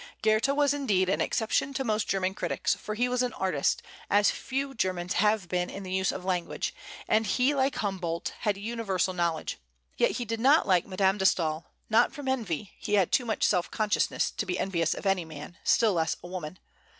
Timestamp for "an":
1.09-1.21, 3.21-3.33